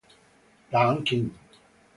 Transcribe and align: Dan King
Dan 0.71 1.03
King 1.05 1.23